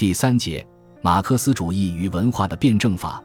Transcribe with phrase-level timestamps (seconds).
[0.00, 0.66] 第三节，
[1.02, 3.22] 马克思主义与文化的辩证法。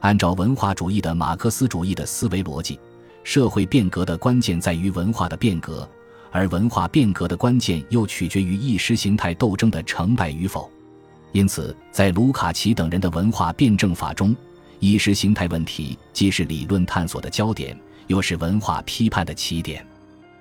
[0.00, 2.80] 按照文化主义的马克思主义的思维逻辑，
[3.22, 5.88] 社会变革的关键在于文化的变革，
[6.32, 10.68] 而文化变革的关键又取决于意识形态斗争的成败与否。
[11.30, 14.34] 因此，在卢卡奇等人的文化辩证法中，
[14.80, 19.86] 意识形态问题既是理论探索的焦点，又是文化批判的起点。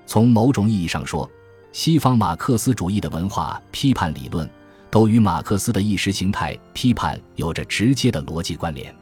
[0.07, 1.29] 从某种意义上说，
[1.71, 4.49] 西方马克思主义的文化批判理论。
[4.95, 8.95] 都与马克思的意识形态批判有着直接的逻辑关联，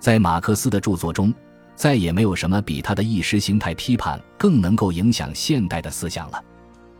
[0.00, 1.32] 在马克思的著作中，
[1.76, 6.42] 再也没有什么比他的意识形态批判更能够影响现代的思想了。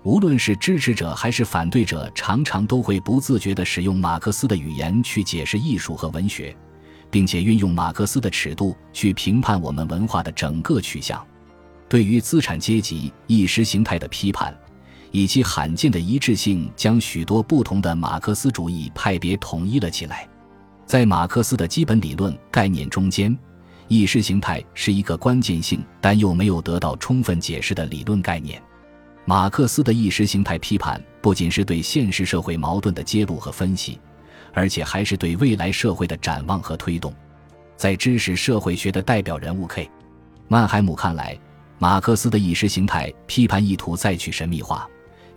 [0.04, 6.56] 无论是支持者还是反对者，常常都会不自觉地使用马克思的语言去解释艺术和文学，
[7.10, 11.20] 并且运用马克思的尺度去评判我们文化的整个取向。
[11.88, 14.56] 对于资产阶级意识形态的批判。
[15.10, 20.28] 以其罕见的一致性，将许多不同的马克思主义派别统一了起来。
[20.86, 23.36] 在马克思的基本理论概念中间，
[23.88, 28.62] 意识形态是一个关键性但又没有得到充分解释的理论概念。
[29.24, 34.00] 马克思的意识形态批判不仅是对现实社会矛盾的揭露和分析，
[34.54, 37.14] 而且还是对未来社会的展望和推动。
[37.76, 39.90] 在知识社会学的代表人物 K.
[40.48, 41.38] 曼海姆看来，
[41.78, 44.88] 马克思的意识形态批判意图再去神秘化。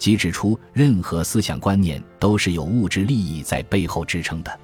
[0.02, 4.60] 即指出，任何思想观念都是有物质利益在背后支撑的，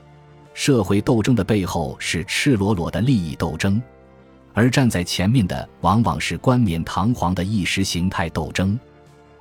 [0.55, 3.79] 社会斗争的背后是赤裸裸的利益斗争，
[4.55, 8.79] 而站在前面的往往是冠冕堂皇的意识形态斗争。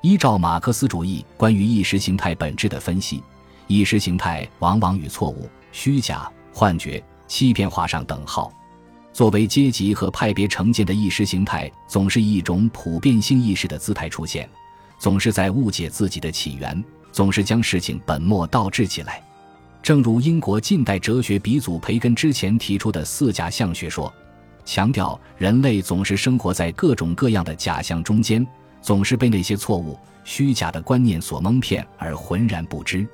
[0.01, 3.23] 依照马克思主义关于意识形态本质的分析，
[3.65, 8.53] 意识形态往往与错误、虚假、幻觉、欺骗画上等号。
[9.11, 14.47] 作为阶级和派别成见的意识形态，总是以一种普遍性意识的姿态出现。
[14.97, 19.21] 总是在误解自己的起源，总是将事情本末倒置起来。
[19.81, 24.11] 正如英国近代哲学鼻祖培根之前提出的四假象学说，
[24.65, 28.45] 强调人类总是生活在各种各样的假象中间，
[28.81, 33.07] 总是被那些错误、虚假的观念所蒙骗而浑然不知。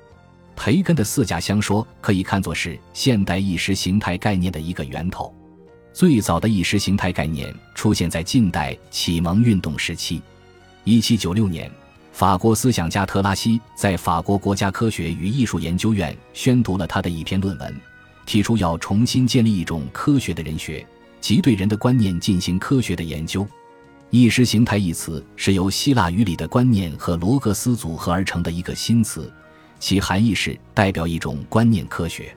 [0.56, 5.34] 培根的四假相说可以看作是现代意识形态概念的一个源头。
[5.92, 10.22] 最早的意识形态概念出现在近代启蒙运动时期。
[10.86, 11.72] 一七九六年，
[12.12, 17.74] 法国思想家特拉西在法国国家科学与艺术研究院宣读了他的一篇论文，
[18.26, 20.86] 提出要重新建立一种科学的人学，
[21.22, 23.48] 即对人的观念进行科学的研究。
[24.10, 29.32] 意识形态一词是由希腊语里的观念和罗格斯组合而成的一个新词，
[29.80, 32.36] 其含义是代表一种观念科学。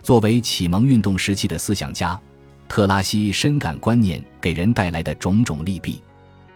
[0.00, 2.18] 作为启蒙运动时期的思想家，
[2.68, 6.00] 特拉西深感观念给人带来的种种利弊。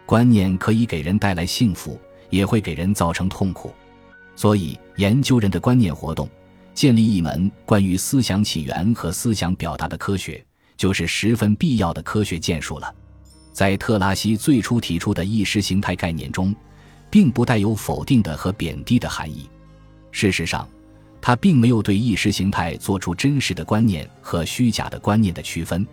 [0.06, 1.98] 观念可以给人带来幸福，
[2.30, 3.72] 也会给人造成痛苦，
[4.36, 6.28] 所以研究人的观念活动，
[6.74, 10.44] 建立一门关于思想起源和思想表达的科学，
[10.76, 12.94] 就是十分必要的科学建树了。
[13.52, 16.54] 在特拉西最初提出的意识形态概念中，
[17.08, 19.48] 并不带有否定的和贬低的含义。
[20.10, 20.68] 事实上，
[21.20, 25.86] 他并没有对意识形态做出真实的观念和虚假的观念的区分。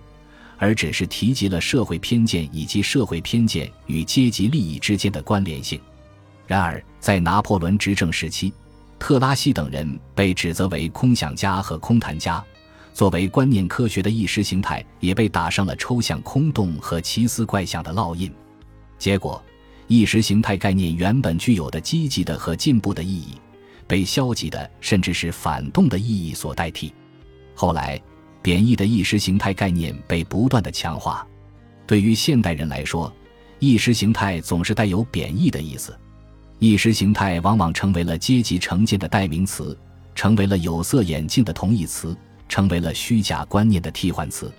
[0.61, 5.81] 而只是提及了社会偏见以及社会偏见与阶级利益之间的关联性。
[6.45, 8.53] 然而，在拿破仑执政时期，
[8.99, 12.43] 特拉西等人被指责为空想家和空谈家，
[12.93, 18.31] 作为观念科学的意识形态也被打上了抽象空洞和奇思怪想的烙印。
[18.99, 19.43] 结果，
[19.87, 23.33] 意识形态概念原本具有的积极的和进步的意义，
[23.87, 26.93] 被消极的甚至是反动的意义所代替。
[27.55, 27.99] 后来。
[28.41, 31.25] 贬义的意识形态概念被不断的强化，
[31.85, 33.13] 对于现代人来说，
[33.59, 35.95] 意识形态总是带有贬义的意思。
[36.59, 39.77] 意识形态往往成为了阶级成见的代名词，
[40.13, 42.15] 成为了有色眼镜的同义词，
[42.47, 44.51] 成为了虚假观念的替换词。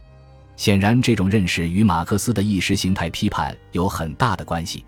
[0.57, 4.85] 显然，这种认识与马克思的意识形态批判有很大的关系。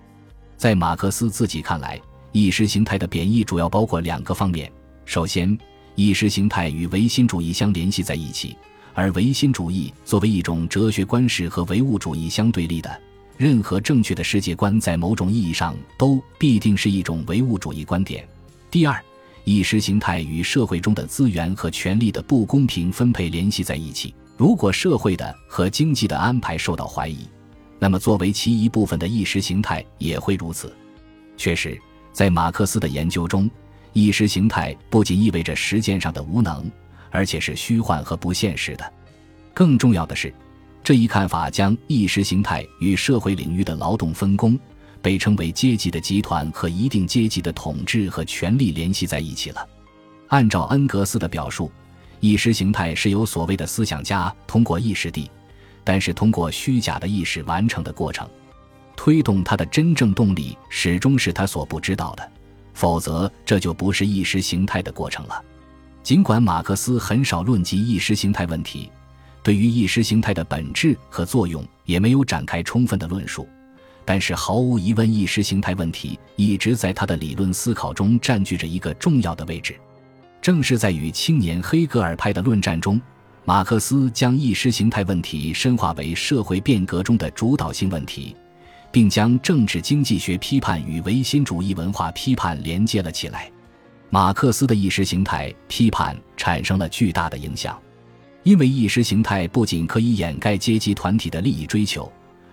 [0.57, 2.01] 在马克思自己看来，
[2.33, 4.71] 意识形态的贬义主要包括两个方面：
[5.05, 5.57] 首先，
[5.95, 8.57] 意识形态与唯心主义相联系在一起。
[8.95, 13.01] 而唯心主义作为一种哲学观是和唯物主义相对立的。
[13.37, 18.27] 任何正确的世界观，在某种意义上都必定是一种唯物主义观点。
[18.71, 19.03] 第二，
[19.43, 24.15] 意识形态与社会中的资源和权力的不公平分配联系在一起。
[24.37, 27.29] 如果社会的和经济的安排受到怀疑，
[27.81, 30.73] 那么作为其一部分的意识形态也会如此。
[31.37, 31.77] 确实，
[32.13, 33.51] 在马克思的研究中，
[33.93, 36.71] 意识形态不仅意味着实践上的无能。
[37.15, 38.93] 而且是虚幻和不现实的。
[39.55, 40.35] 更重要的是，
[40.83, 44.59] 这一看法将意识形态与社会领域的劳动分工、
[45.01, 49.65] 被称为阶级的集团和一定阶级的统治和权力联系在一起了。
[50.27, 51.71] 按照恩格斯的表述，
[52.19, 55.31] 意识形态是由所谓的思想家通过意识地，
[55.85, 58.29] 但是通过虚假的意识完成的过程。
[58.97, 62.33] 推动他的真正动力始终是他所不知道的，
[62.73, 65.41] 否则这就不是意识形态的过程了。
[66.05, 68.91] 尽管马克思很少论及意识形态问题，
[69.43, 73.49] 对于意识形态的本质和作用也没有展开充分的论述。
[74.05, 79.75] 但是毫无疑问，意识形态问题一直在他的理论思考中占据着一个重要的位置。
[80.43, 83.01] 正是在与青年黑格尔派的论战中，
[83.47, 88.37] 马克思将意识形态问题深化为社会变革中的主导性问题，
[88.93, 93.51] 并将政治经济学批判与唯心主义文化批判连接了起来。
[94.11, 97.81] 马克思的意识形态批判产生了巨大的影响，
[98.43, 102.11] 因为意识形态不仅可以掩盖阶级团体的利益追求。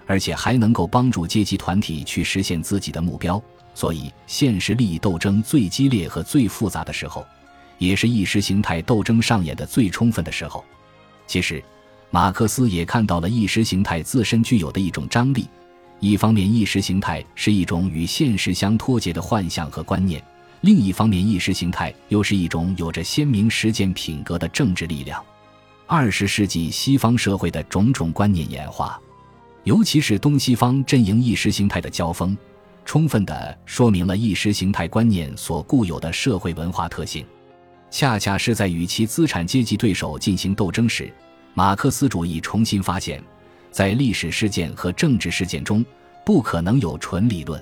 [0.07, 3.41] 而且还能够帮助阶级团体去实现自己的目标，
[3.73, 7.25] 所以现实利益斗争最激烈和最复杂的时候，
[7.77, 10.65] 也是意识形态斗争上演的最充分的时候。
[11.27, 11.63] 其实，
[12.09, 15.47] 马克思也看到了意识形态自身具有的一种张力：
[16.01, 20.21] 一方面，意识形态是一种与现实相脱节的幻象和观念；
[20.61, 25.23] 另一方面，意识形态又是一种有着鲜明实践品格的政治力量。
[25.87, 28.99] 二十世纪西方社会的种种观念演化。
[29.63, 32.35] 尤其是东西方阵营意识形态的交锋，
[32.85, 37.25] 充分地说明了意识形态观念所固有的社会文化特性。
[37.89, 41.13] 恰恰是在与其资产阶级对手进行斗争时，
[41.53, 43.23] 马克思主义重新发现，
[43.69, 45.85] 在历史事件和政治事件中，
[46.25, 47.61] 不可能有纯理论。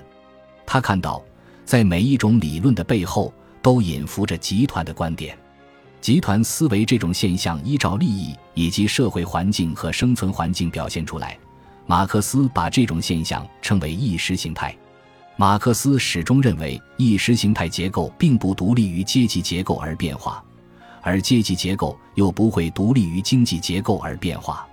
[0.64, 1.22] 他看到，
[1.70, 3.32] 在每一种理论的背后，
[3.62, 5.38] 都隐伏着集团的观点。
[6.00, 11.38] 集团思维这种现象，依照利益以及社会环境和生存环境表现出来。
[11.86, 14.76] 马克思把这种现象称为意识形态。
[15.36, 20.42] 马克思始终认为，意识形态结构并不独立于阶级结构而变化，
[21.00, 24.66] 而阶级结构又不会独立于经济结构而变化。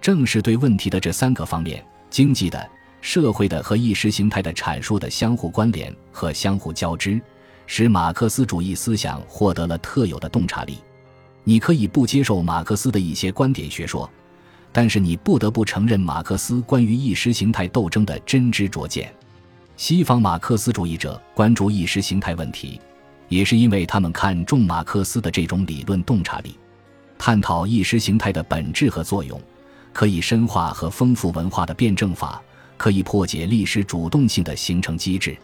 [0.00, 2.68] 正是对问题的这三个方面——经济的、
[3.02, 7.20] 社会的和意识形态的阐述的相互关联和相互交织，
[7.66, 10.78] 使马克思主义思想获得了特有的洞察力。
[11.44, 14.08] 你可以不接受马克思的一些观点学说。
[14.74, 19.14] 但是你不得不承认马克思关于意识形态斗争的真知灼见。
[19.76, 22.80] 西方马克思主义者关注意识形态问题，
[23.28, 26.56] 也是因为他们看重马克思的这种理论洞察力。
[27.18, 29.38] 探讨意识形态的本质和作用，
[29.92, 32.42] 可以深化和丰富文化的辩证法，
[32.82, 35.38] 可以破解历史主动性的形成机制。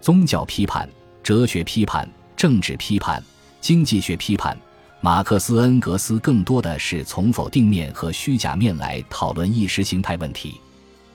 [0.00, 0.88] 宗教批判、
[1.22, 3.22] 哲学批判、政治批判、
[3.60, 4.58] 经济学批判。
[5.00, 10.60] 马克思恩格斯更多的是从否定面和虚假面来讨论意识形态问题，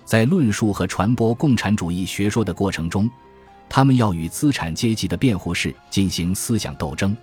[0.06, 3.10] 在论述和传播共产主义学说的过程中，
[3.68, 7.14] 他们要与资产阶级的辩护士进行思想斗争，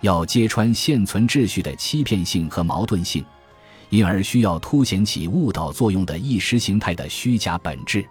[0.00, 3.22] 要揭穿现存秩序的欺骗性和矛盾性，
[3.94, 8.04] 因而需要凸显起误导作用的意识形态的虚假本质。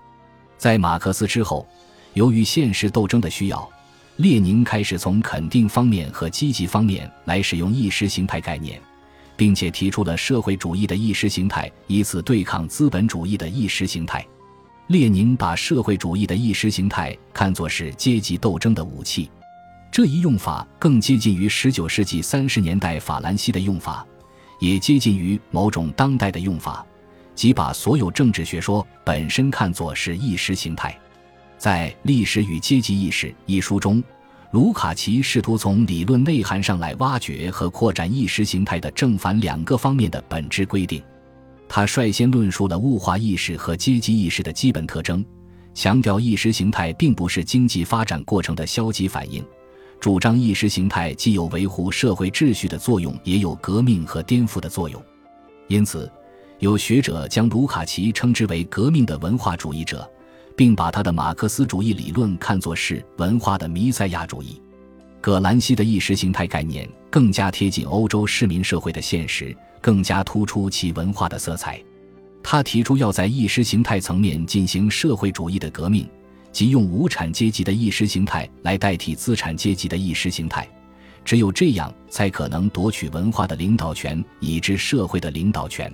[0.58, 1.68] 在马克思之后，
[2.14, 3.70] 由于现实斗争的需要。
[4.16, 8.80] 列宁开始从肯定方面和积极方面来使用意识形态概念，
[9.36, 14.26] 并且提出了社会主义的意识形态，以此对抗资本主义的意识形态。
[14.88, 19.30] 列宁把社会主义的意识形态看作是阶级斗争的武器，
[19.92, 24.06] 这一用法更接近于19世纪30年代法兰西的用法，
[24.64, 26.86] 也接近于某种当代的用法，
[27.36, 30.98] 即把所有政治学说本身看作是意识形态。
[31.58, 34.02] 在《历史与阶级意识》一书中，
[34.52, 41.04] 卢卡奇试图从理论内涵上来挖掘和扩展意识形态的正反两个方面的本质规定。
[41.68, 45.26] 他率先论述了物化意识和阶级意识的基本特征，
[45.74, 49.44] 强调意识形态并不是经济发展过程的消极反应，
[50.04, 55.02] 主张意识形态既有维护社会秩序的作用，也有革命和颠覆的作用。
[55.70, 56.12] 因此，
[56.60, 60.06] 有学者将卢卡奇称之为革命的文化主义者。
[60.58, 64.62] 并把他的马克思主义理论看作是文化的弥赛亚主义。
[65.22, 71.82] 葛兰西的意识形态概念更加贴近欧洲市民社会的现实，更加突出其文化的色彩。
[72.44, 76.06] 他提出要在意识形态层面进行社会主义的革命，
[76.54, 80.66] 即用无产阶级的意识形态来代替资产阶级的意识形态。
[81.26, 85.92] 只有这样，才可能夺取文化的领导权，以至社会的领导权。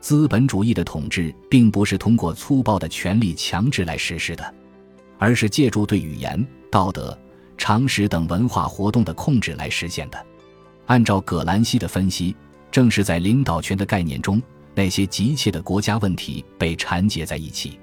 [0.00, 4.54] 资本主义的统治并不是通过粗暴的权力强制来实施的，
[5.18, 7.16] 而是借助对语言、道德、
[7.56, 10.26] 常识等文化活动的控制来实现的。
[10.86, 12.34] 按照葛兰西的分析，
[12.70, 14.42] 正是在领导权的概念中，
[14.74, 17.78] 那些急切的国家问题被缠结在一起。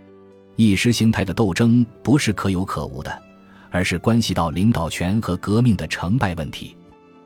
[0.55, 3.22] 意识形态的斗争不是可有可无的，
[3.70, 6.75] 而是关系到领导权和革命的成败问题。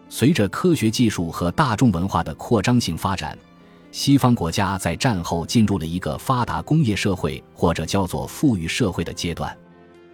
[0.07, 3.37] 随着科学技术和大众文化的扩张性发展，
[3.91, 9.55] 西方国家在战后进入了一个发达工业社会或者叫做富裕社会的阶段。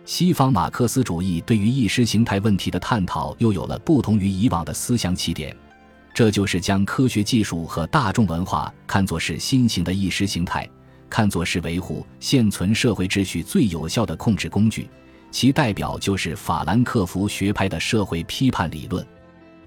[0.06, 5.56] 西方马克思主义对于意识形态问题的探讨又有了不同于以往的思想起点，
[6.14, 10.68] 这就是将科学技术和大众文化看作是新型的意识形态，
[11.12, 14.90] 看作是维护现存社会秩序最有效的控制工具。
[15.30, 19.06] 其代表就是法兰克福学派的社会批判理论。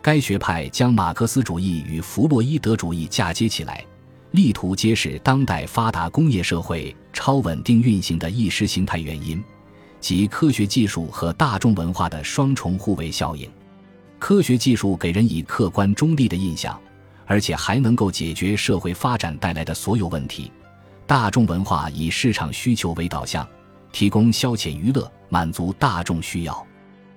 [0.03, 3.85] 该学派将马克思主义与弗洛伊德主义嫁接起来，
[4.33, 9.43] 力图揭示当代发达工业社会超稳定运行的意识形态原因。
[10.01, 13.51] 及科学技术和大众文化的双重互为效应。
[14.19, 16.79] 科学技术给人以客观中立的印象，
[17.25, 20.53] 而且还能够解决社会发展带来的所有问题。
[21.07, 23.47] 大众文化以市场需求为导向，
[23.93, 26.67] 提供消遣娱乐，满足大众需要。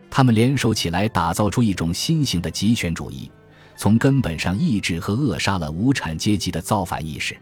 [0.10, 3.32] 他们联手起来，打造出一种新型的极权主义，
[3.77, 7.38] 从根本上抑制和扼杀了无产阶级的造反意识。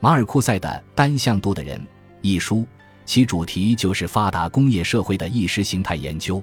[0.00, 1.78] 马尔库塞的《单向度的人》
[2.20, 2.66] 一书。
[3.04, 6.42] 其主题就是发达工业社会的意识形态研究，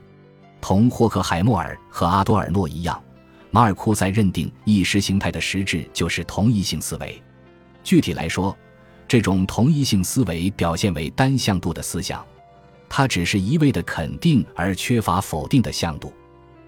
[0.62, 3.04] 同霍克海默尔和阿多尔诺一样，
[3.52, 7.22] 马尔库塞认定意识形态的实质就是同一性思维。
[7.84, 8.58] 具体来说，
[9.14, 12.26] 这种同一性思维表现为单向度的思想，
[12.90, 16.12] 它只是一味的肯定而缺乏否定的向度。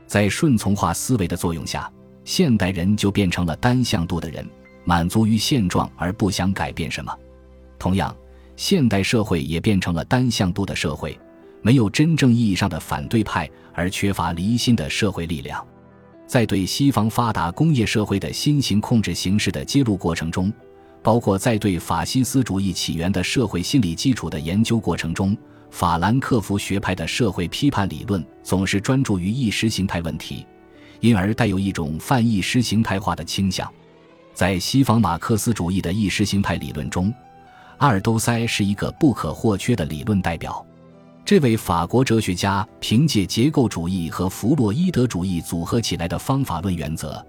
[0.05, 1.91] 在顺从化思维的作用下，
[2.23, 4.47] 现代人就变成了单向度的人，
[4.83, 7.11] 满足于现状而不想改变什么。
[7.79, 8.15] 同样。
[8.55, 11.19] 现代社会也变成了单向度的社会，
[11.63, 15.65] 没有真正意义上的反对派，而缺乏离心的社会力量。
[16.27, 20.53] 在对西方发达工业社会的新型控制形式的揭露过程中，
[21.05, 25.37] 包括在对法西斯主义起源的社会心理基础的研究过程中，
[25.69, 30.43] 法兰克福学派的社会批判理论总是专注于意识形态问题，
[31.01, 33.71] 因而带有一种泛意识形态化的倾向。
[34.33, 37.13] 在西方马克思主义的意识形态理论中。
[37.77, 40.65] 阿尔都塞是一个不可或缺的理论代表。
[41.23, 47.23] 这位法国哲学家凭借结构主义和弗洛伊德主义组合起来的方法论原则，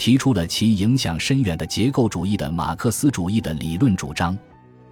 [0.00, 4.36] 提出了其影响深远的结构主义的马克思主义的理论主张。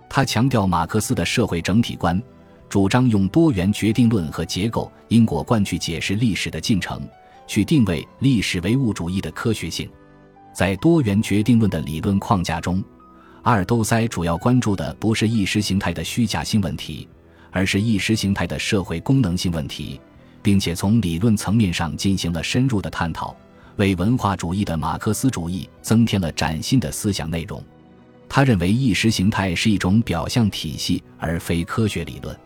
[0.07, 2.23] 他强调马克思的社会整体观，
[2.69, 7.01] 主张用多元决定论和结构因果观去解释历史的进程，
[7.47, 9.89] 去定位历史唯物主义的科学性。
[10.53, 12.85] 在多元决定论的理论框架中。
[13.45, 17.09] 阿尔都塞主要关注的不是意识形态的虚假性问题，
[17.51, 19.99] 而是意识形态的社会功能性问题，
[20.43, 23.35] 并且从理论层面上进行了深入的探讨，
[23.79, 27.63] 为文化主义的马克思主义增添了崭新的思想内容。
[28.29, 32.39] 他认为意识形态是一种表象体系，而非科学理论，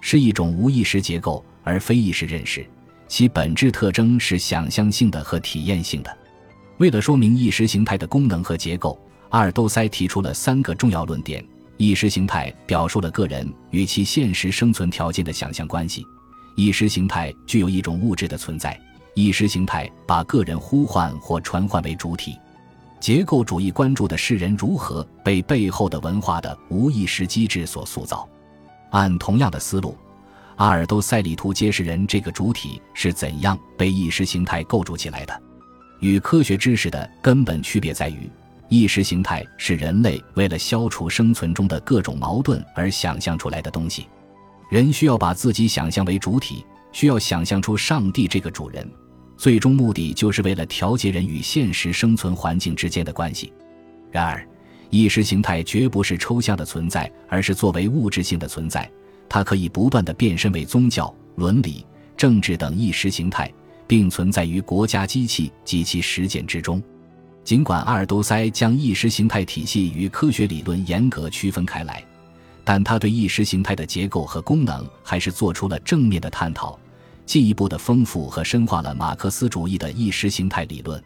[0.00, 2.66] 是一种无意识结构，而非意识认识，
[3.08, 6.18] 其本质特征是想象性的和体验性的。
[6.78, 9.00] 为了说明意识形态的功能和结构。
[9.30, 11.44] 阿尔都塞提出了三个重要论点：
[11.76, 16.02] 意识形态表述了个人与其现实生存条件的想象关系；
[16.54, 18.70] 意识形态具有一种物质的存在；
[19.14, 22.38] 意识形态把个人呼唤或传唤为主体。
[23.00, 28.28] 结构主义关注的是人如何被背后的文化的无意识机制所塑造。
[28.90, 29.96] 按同样的思路，
[30.56, 35.42] 阿尔都塞里图揭示人这个主体是怎样被意识形态构筑起来的。
[36.00, 38.30] 与科学知识的根本区别在于。
[38.70, 44.08] 意识形态是人类为了消除生存中的各种矛盾而想象出来的东西。
[44.70, 48.90] 人需要把自己想象为主体，需要想象出上帝这个主人，
[49.36, 53.52] 最终目的就是为了调节人与现实生存环境之间的关系。
[54.10, 54.46] 然而，
[54.90, 58.88] 意识形态绝不是抽象的存在，而是作为物质性的存在，
[59.28, 61.84] 它可以不断的变身为宗教、伦理、
[62.16, 63.52] 政治等意识形态，
[63.86, 66.82] 并存在于国家机器及其实践之中。
[67.42, 72.02] 尽管阿尔都塞将意识形态体系与科学理论严格区分开来，
[72.64, 76.78] 但他对意识形态的结构和功能还是做出了正面的探讨，
[77.26, 81.02] 进一步的丰富和深化了马克思主义的意识形态理论。